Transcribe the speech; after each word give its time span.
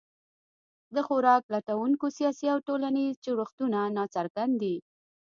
د 0.95 0.97
خوراک 1.07 1.43
لټونکو 1.53 2.05
سیاسي 2.17 2.47
او 2.53 2.59
ټولنیز 2.67 3.13
جوړښتونه 3.25 3.79
ناڅرګند 3.95 4.53
دي. 4.61 4.75